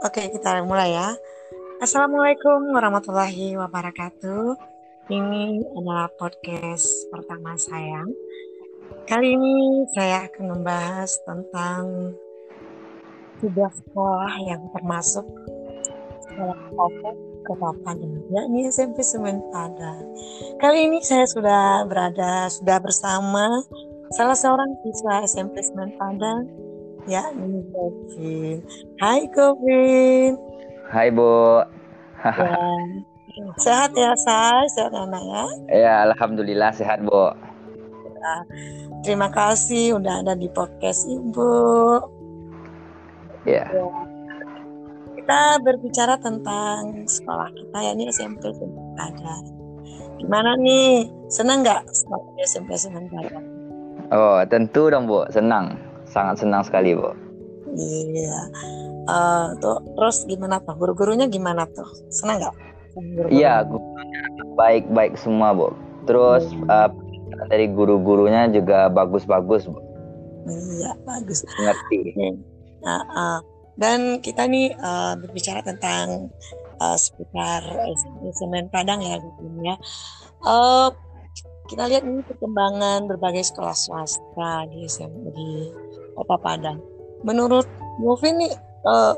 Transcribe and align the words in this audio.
Oke, 0.00 0.32
kita 0.32 0.64
mulai 0.64 0.96
ya. 0.96 1.12
Assalamualaikum 1.76 2.72
warahmatullahi 2.72 3.52
wabarakatuh. 3.60 4.56
Ini 5.12 5.60
adalah 5.76 6.08
podcast 6.16 6.88
pertama 7.12 7.52
saya. 7.60 8.08
Kali 9.04 9.36
ini 9.36 9.84
saya 9.92 10.24
akan 10.24 10.56
membahas 10.56 11.20
tentang 11.28 12.16
sebuah 13.44 13.68
sekolah 13.76 14.32
yang 14.48 14.64
termasuk 14.72 15.28
sekolah 16.24 16.60
favorit 16.72 17.18
Padang, 17.84 18.24
yakni 18.32 18.72
SMP 18.72 19.04
Semen 19.04 19.44
Padang. 19.52 20.00
Kali 20.64 20.88
ini 20.88 21.04
saya 21.04 21.28
sudah 21.28 21.84
berada, 21.84 22.48
sudah 22.48 22.80
bersama 22.80 23.60
salah 24.16 24.38
seorang 24.38 24.80
siswa 24.80 25.28
SMP 25.28 25.60
Semen 25.60 25.92
Govin. 27.10 28.62
Hai 29.02 29.26
Govin. 29.34 30.38
Hai 30.86 31.10
Bu. 31.10 31.66
Ya. 32.22 33.50
Sehat 33.58 33.90
ya, 33.98 34.14
Say? 34.14 34.62
Sehat 34.74 34.94
anak 34.94 35.22
ya? 35.22 35.44
Ya, 35.70 35.94
alhamdulillah 36.06 36.70
sehat 36.70 37.02
Bu. 37.02 37.34
Ya. 38.20 38.34
Terima 39.02 39.32
kasih 39.32 39.96
udah 39.96 40.22
ada 40.22 40.36
di 40.36 40.46
podcast 40.52 41.08
Ibu. 41.08 41.50
Ya. 43.48 43.64
Ya. 43.66 43.86
Kita 45.16 45.40
berbicara 45.64 46.20
tentang 46.20 47.08
sekolah 47.08 47.48
kita 47.56 47.78
ya 47.80 47.90
ini 47.96 48.12
SMP 48.12 48.54
Padang. 48.94 49.44
Gimana 50.20 50.52
nih? 50.60 51.08
Senang 51.32 51.64
nggak 51.64 51.88
sekolah 51.88 52.28
di 52.36 52.42
SMP 52.44 52.76
Padang? 53.08 53.46
Oh, 54.10 54.42
tentu 54.44 54.90
dong 54.90 55.08
Bu, 55.08 55.24
senang. 55.32 55.89
Sangat 56.10 56.42
senang 56.42 56.66
sekali 56.66 56.92
Bu. 56.98 57.14
Iya. 57.74 58.38
Eh, 59.06 59.46
tuh 59.62 59.78
terus 59.94 60.26
gimana 60.26 60.58
tuh? 60.62 60.74
Guru-gurunya 60.74 61.30
gimana 61.30 61.64
tuh? 61.70 61.86
Senang 62.10 62.42
nggak? 62.42 62.54
Iya, 63.30 63.62
gurunya 63.64 64.22
baik-baik 64.58 65.14
semua 65.14 65.54
Bu. 65.54 65.70
Terus 66.04 66.50
Hmm. 66.50 66.66
eh, 66.66 66.90
dari 67.48 67.66
guru-gurunya 67.70 68.50
juga 68.50 68.90
bagus-bagus 68.90 69.70
Bu. 69.70 69.78
Iya, 70.50 70.98
bagus. 71.06 71.46
Ngerti. 71.46 71.98
Nah, 72.82 73.02
eh, 73.06 73.38
dan 73.78 74.18
kita 74.18 74.50
nih 74.50 74.74
eh, 74.74 75.12
berbicara 75.22 75.62
tentang 75.62 76.28
eh, 76.80 76.98
seputar 76.98 77.62
Semen 78.34 78.66
Padang 78.72 78.98
ya, 79.04 79.14
gitu 79.22 79.42
ya. 79.62 79.76
Eh, 80.42 80.88
kita 81.70 81.86
lihat 81.86 82.02
ini 82.02 82.26
perkembangan 82.26 83.06
berbagai 83.06 83.46
sekolah 83.46 83.78
swasta 83.78 84.66
di 84.74 84.90
SMP 84.90 85.30
di 85.30 85.70
Kota 86.20 86.36
Padang. 86.36 86.78
Menurut 87.24 87.64
Govin 88.00 88.36
nih, 88.36 88.52
eh, 88.84 89.14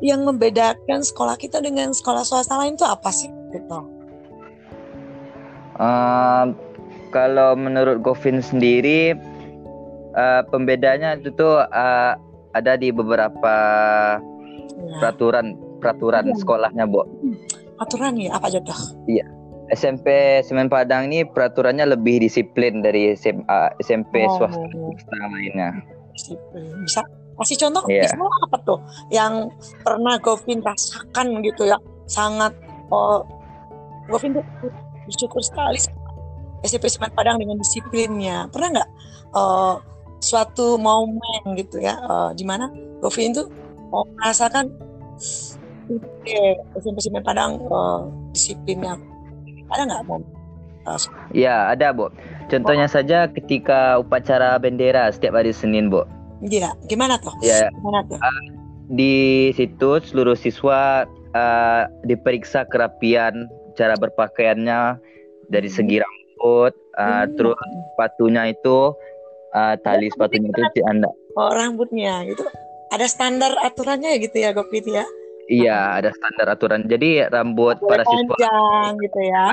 yang 0.00 0.22
membedakan 0.22 1.02
sekolah 1.02 1.34
kita 1.34 1.58
dengan 1.58 1.90
sekolah 1.90 2.22
swasta 2.22 2.54
lain 2.54 2.78
itu 2.78 2.86
apa 2.86 3.10
sih? 3.10 3.30
Gitu. 3.50 3.78
Eh, 5.74 6.44
kalau 7.10 7.58
menurut 7.58 7.98
Govin 8.00 8.38
sendiri, 8.38 9.14
eh, 10.14 10.42
pembedanya 10.48 11.18
itu 11.18 11.34
tuh 11.34 11.62
eh, 11.62 12.12
ada 12.54 12.72
di 12.78 12.94
beberapa 12.94 13.54
Nah, 14.74 14.98
peraturan 14.98 15.54
peraturan 15.78 16.30
Iya. 16.30 16.38
sekolahnya 16.38 16.84
Bu. 16.86 17.02
aturan 17.74 18.14
ya 18.14 18.38
apa 18.38 18.46
aja 18.50 18.62
tuh? 18.62 18.74
SMP 19.70 20.06
Semen 20.46 20.70
Padang 20.70 21.10
ini 21.10 21.26
peraturannya 21.26 21.94
lebih 21.94 22.22
disiplin 22.22 22.82
dari 22.82 23.14
SMA, 23.14 23.74
SMP 23.80 24.22
Oh. 24.26 24.38
swasta 24.38 24.60
swasta 24.60 25.16
lainnya. 25.30 25.70
Disiplin. 26.14 26.70
Bisa 26.86 27.02
kasih 27.34 27.56
contoh 27.66 27.82
Iya. 27.90 28.06
misalnya 28.06 28.30
apa 28.46 28.56
tuh 28.62 28.78
yang 29.10 29.50
pernah 29.82 30.14
Govin 30.22 30.62
rasakan 30.62 31.42
gitu 31.42 31.66
ya 31.66 31.78
sangat 32.06 32.54
oh, 32.94 33.26
Govin 34.06 34.38
tuh 34.38 34.44
bersyukur 35.08 35.42
sekali 35.42 35.80
SMP 36.64 36.88
Semen 36.88 37.12
Padang 37.12 37.36
dengan 37.42 37.58
disiplinnya 37.58 38.48
pernah 38.48 38.80
nggak 38.80 38.88
eh, 39.34 39.74
suatu 40.22 40.78
momen 40.78 41.58
gitu 41.58 41.82
ya 41.82 41.98
eh, 41.98 42.30
di 42.38 42.44
mana 42.46 42.70
Govin 43.02 43.34
tuh 43.34 43.50
oh, 43.90 44.06
merasakan 44.14 44.70
eh, 46.24 46.54
SMP 46.78 46.98
Semen 47.02 47.24
Padang 47.26 47.58
eh, 47.58 48.00
disiplinnya 48.30 48.94
ada 49.74 49.82
nggak 49.90 50.04
momen 50.06 50.44
Ya, 51.32 51.72
ada, 51.72 51.96
Bu. 51.96 52.12
Contohnya 52.54 52.86
saja 52.86 53.26
ketika 53.26 53.98
upacara 53.98 54.54
bendera 54.62 55.10
setiap 55.10 55.34
hari 55.34 55.50
Senin, 55.50 55.90
Bu. 55.90 56.06
Iya, 56.44 56.70
gimana 56.86 57.18
tuh? 57.18 57.34
Ya, 57.42 57.66
Gimana 57.74 58.06
tuh? 58.06 58.18
di 58.84 59.48
situ 59.56 59.96
seluruh 60.04 60.36
siswa 60.36 61.08
eh, 61.34 61.82
diperiksa 62.04 62.68
kerapian 62.68 63.48
cara 63.74 63.96
berpakaiannya 63.98 65.00
dari 65.50 65.66
segi 65.66 65.98
rambut, 65.98 66.76
eh, 66.94 67.24
Hmm. 67.26 67.32
terus 67.34 67.58
sepatunya 67.94 68.54
itu 68.54 68.94
eh, 69.54 69.74
tali 69.82 70.06
sepatunya 70.14 70.50
itu 70.52 70.62
dianda. 70.78 71.10
Oh, 71.34 71.50
rambutnya 71.50 72.22
gitu. 72.28 72.46
Ada 72.94 73.10
standar 73.10 73.58
aturannya 73.58 74.22
gitu 74.22 74.38
ya, 74.38 74.54
Gopit 74.54 74.86
ya. 74.86 75.02
Iya, 75.50 76.00
ada 76.00 76.10
standar 76.14 76.46
aturan. 76.56 76.88
Jadi 76.88 77.26
rambut 77.28 77.76
Boleh 77.82 77.90
para 77.90 78.04
siswa 78.08 78.36
panjang 78.38 78.92
gitu 79.02 79.20
ya. 79.20 79.44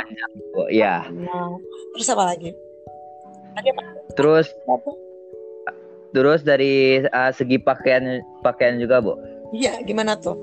Bu, 0.55 0.63
ya. 0.71 0.95
Nah, 1.09 1.57
terus 1.97 2.07
apa 2.13 2.23
lagi? 2.31 2.51
Terus 4.15 4.47
terus 6.11 6.41
dari 6.43 7.03
eh, 7.03 7.31
segi 7.31 7.57
pakaian 7.59 8.19
pakaian 8.43 8.79
juga, 8.79 8.99
Bu. 8.99 9.15
Iya, 9.51 9.83
gimana 9.83 10.15
tuh? 10.19 10.35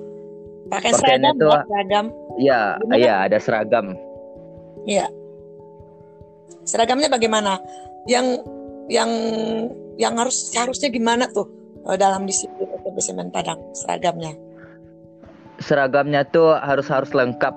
Pakai 0.69 0.92
Pakaiannya 0.92 1.32
seragam, 1.32 1.48
ya, 1.48 1.64
seragam. 1.64 2.06
Iya, 2.36 2.60
iya 2.92 3.14
ada 3.24 3.38
seragam. 3.41 3.86
Iya. 4.84 5.06
Seragamnya 6.69 7.08
bagaimana? 7.08 7.56
Yang 8.04 8.44
yang 8.88 9.10
yang 9.96 10.14
harus 10.16 10.52
seharusnya 10.52 10.92
gimana 10.92 11.28
tuh 11.32 11.48
eh, 11.88 11.96
dalam 11.96 12.28
disiplin 12.28 12.69
SMP 12.84 13.00
Semen 13.00 13.28
Padang 13.32 13.60
seragamnya? 13.72 14.36
Seragamnya 15.58 16.22
tuh 16.28 16.54
harus 16.54 16.86
harus 16.92 17.10
lengkap. 17.16 17.52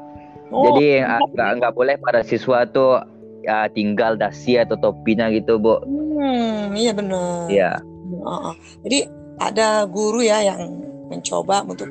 Oh, 0.51 0.71
Jadi 0.71 1.03
lengkap. 1.03 1.27
nggak 1.35 1.49
nggak 1.59 1.73
boleh 1.75 1.95
para 1.99 2.23
siswa 2.23 2.63
tuh 2.67 3.03
ya, 3.41 3.67
tinggal 3.71 4.15
dasi 4.15 4.57
atau 4.57 4.77
topinya 4.77 5.29
gitu, 5.33 5.57
Bu. 5.57 5.81
Hmm, 5.83 6.73
iya 6.77 6.91
benar. 6.93 7.47
Iya. 7.49 7.71
Heeh. 8.11 8.53
Jadi 8.85 8.99
ada 9.41 9.85
guru 9.89 10.21
ya 10.21 10.41
yang 10.45 10.61
mencoba 11.09 11.65
untuk 11.65 11.89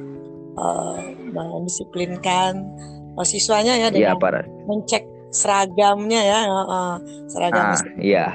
eh, 0.56 0.96
mendisiplinkan 1.34 2.52
eh, 3.18 3.26
siswanya 3.26 3.74
ya 3.76 3.88
Iya, 3.90 4.14
dengan 4.14 4.18
para. 4.18 4.40
mencek 4.66 5.02
seragamnya 5.30 6.20
ya, 6.26 6.38
heeh, 6.46 6.92
seragam. 7.30 7.74
Ah, 7.74 7.78
iya. 8.02 8.34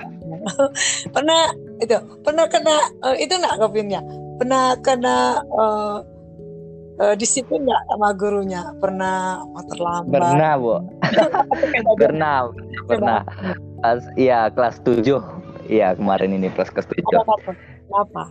pernah 1.15 1.51
itu 1.79 1.95
pernah 2.23 2.45
kena 2.47 2.75
eh, 3.11 3.27
itu 3.27 3.33
nggak 3.35 3.55
Govinnya? 3.59 4.01
Pernah 4.39 4.75
kena 4.83 5.39
eh, 5.43 5.97
eh, 7.01 7.15
disiplin 7.19 7.67
nggak 7.67 7.81
sama 7.91 8.09
gurunya? 8.15 8.61
Pernah 8.79 9.43
oh, 9.43 9.63
terlambat? 9.67 10.11
Pernah, 10.11 10.51
Bu. 10.59 10.75
Pernah, 12.01 12.37
pernah. 12.87 13.19
Kelas 13.81 14.05
iya, 14.17 14.49
kelas 14.51 14.81
7. 14.83 15.05
Iya, 15.69 15.97
kemarin 15.97 16.37
ini 16.37 16.47
kelas 16.53 16.69
kelas 16.73 16.87
7. 16.89 17.01
Ada 17.01 17.21
apa? 17.23 17.51
Kenapa? 17.85 18.23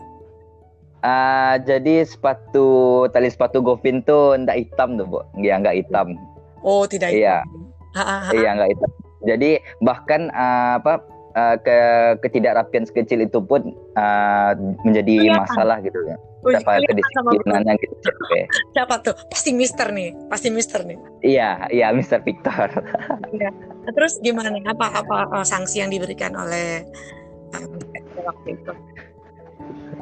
Ah, 1.04 1.54
jadi 1.60 2.08
sepatu 2.08 3.04
tali 3.12 3.28
sepatu 3.28 3.60
Govin 3.60 4.00
tuh 4.02 4.40
ndak 4.40 4.56
hitam 4.56 4.96
tuh, 4.96 5.06
Bu. 5.06 5.20
Iya, 5.36 5.60
nggak 5.60 5.76
hitam. 5.84 6.16
Oh 6.64 6.88
tidak 6.88 7.12
Iya. 7.12 7.44
Iya, 8.32 8.48
nggak 8.56 8.70
hitam. 8.72 8.90
Jadi 9.24 9.50
bahkan 9.84 10.32
ah, 10.32 10.80
apa 10.80 11.04
ah, 11.36 11.56
ke 11.60 11.76
ketidakrapian 12.24 12.88
sekecil 12.88 13.24
itu 13.24 13.38
pun 13.44 13.76
ah, 13.94 14.56
menjadi 14.82 15.28
Kelihatan. 15.28 15.40
masalah 15.44 15.76
gitu 15.84 16.00
ya. 16.08 16.16
Kelihatan 16.44 16.64
sama 17.16 17.30
guru. 17.32 17.40
kedisiplinannya 17.40 17.72
gitu. 17.80 17.94
Oke. 18.12 18.40
Siapa 18.76 18.94
tuh? 19.00 19.14
Pasti 19.32 19.50
Mister 19.56 19.88
nih, 19.90 20.12
pasti 20.28 20.48
Mister 20.52 20.80
nih. 20.84 20.98
Iya, 21.24 21.66
iya 21.72 21.88
Mr. 21.90 22.20
Victor. 22.20 22.68
Nah, 23.34 23.52
terus 23.96 24.20
gimana? 24.20 24.52
Apa 24.68 25.04
apa 25.04 25.16
eh, 25.40 25.46
sanksi 25.46 25.80
yang 25.80 25.90
diberikan 25.90 26.36
oleh 26.36 26.84
eh, 27.56 27.64
Mister 27.64 28.22
waktu 28.28 28.48
itu? 28.60 28.72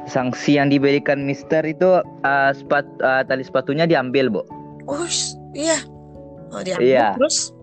Sanksi 0.03 0.59
yang 0.59 0.67
diberikan 0.67 1.23
Mister 1.23 1.63
itu 1.63 2.03
ah, 2.27 2.51
sepat, 2.51 2.83
ah, 2.99 3.23
tali 3.23 3.47
sepatunya 3.47 3.87
diambil, 3.87 4.27
Bu. 4.27 4.41
Oh 4.91 5.07
iya. 5.55 5.79
Oh 6.51 6.59
diambil 6.59 6.83
Iya. 6.83 7.07
terus? 7.15 7.55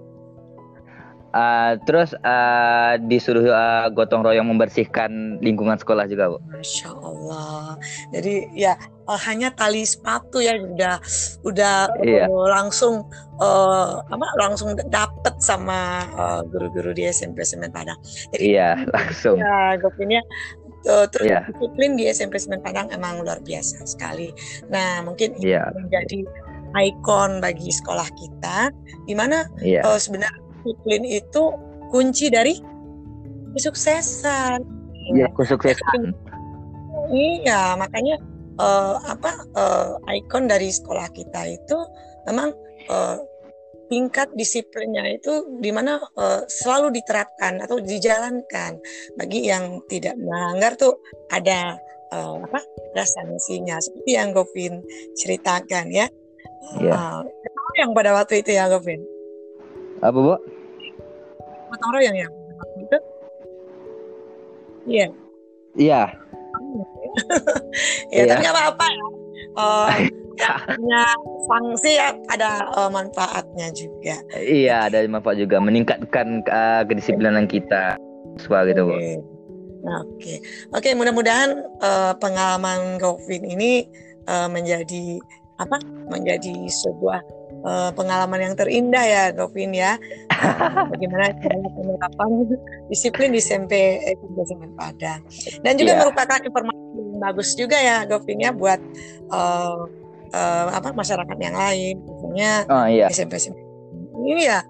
Ah, 1.30 1.78
terus 1.86 2.10
ah, 2.20 2.98
disuruh 2.98 3.46
ah, 3.48 3.86
gotong 3.86 4.26
royong 4.26 4.50
membersihkan 4.50 5.38
lingkungan 5.38 5.78
sekolah 5.78 6.10
juga, 6.10 6.26
Bu. 6.26 6.38
Masya 6.50 6.90
Allah. 6.90 7.78
Jadi 8.10 8.50
ya 8.52 8.74
eh, 9.06 9.20
hanya 9.30 9.54
tali 9.54 9.86
sepatu 9.86 10.42
ya 10.42 10.58
udah 10.58 10.98
udah 11.46 11.86
Iya. 12.02 12.26
eh, 12.26 12.46
langsung 12.50 13.06
eh, 13.38 13.90
apa 14.02 14.26
langsung 14.42 14.74
dapet 14.90 15.34
sama 15.38 16.02
eh, 16.10 16.40
guru-guru 16.50 16.90
di 16.90 17.06
SMP 17.06 17.46
Semen 17.46 17.70
Padang. 17.70 17.98
Jadi 18.34 18.50
Iya, 18.50 18.82
langsung. 18.94 19.38
ya 19.38 19.78
Gopinnya 19.78 20.22
eh, 20.82 21.06
terus 21.14 21.30
Iya. 21.30 21.46
disiplin 21.46 21.94
di 21.94 22.10
SMP 22.10 22.42
Semen 22.42 22.58
Padang 22.58 22.90
emang 22.90 23.22
luar 23.22 23.38
biasa 23.38 23.86
sekali. 23.86 24.34
Nah 24.66 25.06
mungkin 25.06 25.38
ini 25.38 25.54
Iya. 25.54 25.62
menjadi 25.78 26.26
ikon 26.70 27.38
bagi 27.38 27.70
sekolah 27.70 28.06
kita, 28.14 28.70
di 29.02 29.14
mana 29.14 29.42
Iya. 29.58 29.82
uh, 29.82 29.98
sebenarnya 29.98 30.30
disiplin 30.60 31.02
itu 31.08 31.42
kunci 31.90 32.28
dari 32.28 32.54
kesuksesan. 33.56 34.60
Iya, 35.16 35.26
kesuksesan. 35.34 36.14
Iya, 37.10 37.74
makanya 37.74 38.22
uh, 38.60 38.94
apa 39.02 39.32
uh, 39.56 39.98
ikon 40.06 40.46
dari 40.46 40.70
sekolah 40.70 41.10
kita 41.10 41.50
itu 41.50 41.78
memang 42.30 42.54
uh, 42.92 43.18
tingkat 43.90 44.30
disiplinnya 44.38 45.02
itu 45.18 45.58
di 45.58 45.74
mana 45.74 45.98
uh, 46.14 46.46
selalu 46.46 46.94
diterapkan 47.02 47.58
atau 47.58 47.82
dijalankan 47.82 48.78
bagi 49.18 49.50
yang 49.50 49.82
tidak 49.90 50.14
melanggar 50.14 50.78
tuh 50.78 50.94
ada 51.34 51.74
uh, 52.14 52.38
apa 52.38 52.62
ada 52.94 53.04
sanksinya 53.04 53.82
seperti 53.82 54.14
yang 54.14 54.30
Govin 54.30 54.78
ceritakan 55.18 55.90
ya. 55.90 56.06
Iya. 56.78 56.94
Uh, 56.94 57.20
yang 57.82 57.90
pada 57.90 58.14
waktu 58.14 58.46
itu 58.46 58.54
ya 58.54 58.70
Govin. 58.70 59.02
Apa, 60.00 60.16
Bu? 60.16 60.34
Gotong 61.70 61.92
royong 61.94 62.16
ya. 62.16 62.28
Iya. 64.88 65.06
Iya. 65.76 66.02
ya, 68.14 68.22
Iya. 68.24 68.32
tapi 68.32 68.40
nggak 68.42 68.56
apa-apa 68.56 68.86
ya. 68.88 69.06
Uh, 69.60 69.88
punya 70.80 71.04
sanksi 71.46 72.00
ya 72.00 72.16
ada 72.32 72.64
uh, 72.74 72.88
manfaatnya 72.88 73.68
juga. 73.76 74.16
Iya, 74.34 74.88
ada 74.88 75.04
manfaat 75.04 75.36
juga 75.36 75.60
meningkatkan 75.60 76.42
uh, 76.48 76.82
kedisiplinan 76.88 77.44
kita. 77.44 78.00
Suka 78.40 78.64
gitu, 78.66 78.88
Bu. 78.88 78.96
Oke. 78.96 79.20
Nah, 79.80 80.00
Oke, 80.04 80.34
oke. 80.76 80.88
Mudah-mudahan 80.96 81.50
uh, 81.80 82.12
pengalaman 82.16 82.96
Govin 83.00 83.44
ini 83.44 83.84
uh, 84.28 84.48
menjadi 84.48 85.20
apa? 85.60 85.76
Menjadi 86.08 86.68
sebuah 86.68 87.20
uh, 87.64 87.90
pengalaman 87.94 88.40
yang 88.50 88.54
terindah 88.56 89.04
ya, 89.04 89.24
Govin 89.32 89.72
ya. 89.72 89.96
Bagaimana 90.92 91.32
penerapan 91.74 92.28
disiplin 92.88 93.30
di 93.32 93.40
SMP 93.40 94.00
eh, 94.00 94.16
Semen 94.48 94.72
Padang. 94.76 95.20
Dan 95.60 95.76
juga 95.76 95.96
Iya. 95.96 96.00
merupakan 96.06 96.40
informasi 96.40 96.80
yang 96.96 97.20
bagus 97.20 97.48
juga 97.56 97.76
ya, 97.76 98.04
Govin 98.08 98.40
ya, 98.40 98.50
buat 98.52 98.80
uh, 99.32 99.84
uh, 100.32 100.66
apa 100.72 100.92
masyarakat 100.96 101.36
yang 101.40 101.56
lain, 101.56 101.96
misalnya 102.00 102.52
Oh 102.68 102.86
iya. 102.88 103.06
SMP 103.12 103.36
SMP 103.36 103.70
ini 104.20 104.46
ya 104.46 104.60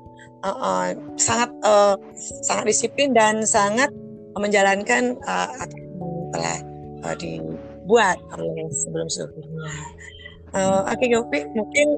uh, 0.44 0.48
uh, 0.48 0.86
sangat 1.18 1.50
uh, 1.66 1.96
sangat 2.44 2.70
disiplin 2.70 3.12
dan 3.12 3.42
sangat 3.44 3.90
menjalankan 4.38 5.18
uh, 5.26 5.48
apa 5.58 5.74
yang 5.74 5.92
telah 6.32 6.58
uh, 7.04 7.16
dibuat 7.18 8.16
oleh 8.38 8.70
sebelum 8.70 9.08
sebelumnya. 9.10 9.74
Uh, 10.50 10.82
Oke 10.90 11.06
Gopi, 11.10 11.46
mungkin 11.54 11.88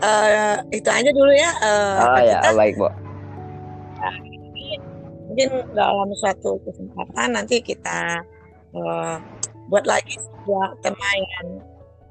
uh, 0.00 0.56
itu 0.68 0.88
aja 0.88 1.10
dulu 1.10 1.32
ya. 1.32 1.50
Uh, 1.60 1.98
Oh 2.02 2.18
ya, 2.18 2.38
Gita. 2.40 2.50
baik, 2.54 2.74
Bu. 2.76 2.88
mungkin 5.30 5.46
dalam 5.70 6.10
suatu 6.12 6.58
kesempatan 6.60 7.28
nanti 7.30 7.62
kita 7.62 8.18
uh, 8.74 9.14
buat 9.70 9.86
lagi 9.86 10.18
sebuah 10.18 10.74
tema 10.82 11.08
yang 11.14 11.46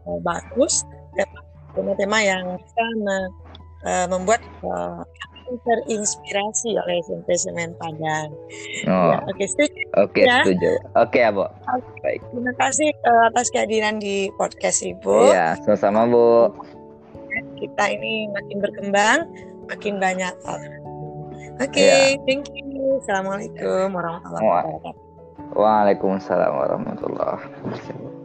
uh, 0.07 0.19
bagus, 0.23 0.87
tema- 1.11 1.43
tema-tema 1.73 2.17
yang 2.23 2.43
bisa 2.55 2.83
me- 2.97 3.31
uh, 3.83 4.07
membuat 4.07 4.39
uh, 4.63 5.03
terinspirasi 5.49 6.77
oleh 6.77 7.01
SMP 7.03 7.35
Semen 7.35 7.73
Padang. 7.75 8.29
Oh, 8.85 9.11
Ya, 9.11 9.19
Oke, 9.27 9.43
setuju. 9.43 9.81
oke, 9.97 10.21
ya. 10.21 10.39
setuju. 10.39 10.71
Oke, 10.95 11.19
ya, 11.19 11.29
Bu. 11.33 11.43
Terima 12.05 12.53
kasih 12.55 12.89
uh, 13.03 13.23
atas 13.27 13.49
kehadiran 13.49 13.97
di 13.97 14.29
podcast 14.37 14.79
Ibu. 14.79 15.33
Iya, 15.33 15.59
sama-sama, 15.59 16.07
Bu. 16.07 16.53
Kita 17.59 17.83
ini 17.91 18.31
makin 18.31 18.57
berkembang, 18.63 19.19
makin 19.67 19.99
banyak. 19.99 20.33
Oke, 21.59 21.83
Iya. 21.83 22.15
thank 22.23 22.47
you. 22.55 23.03
Assalamualaikum 23.03 23.91
warahmatullahi 23.91 24.43
wabarakatuh. 24.47 24.93
Waalaikumsalam 25.59 26.51
warahmatullahi 26.55 27.35
wabarakatuh. 27.35 28.18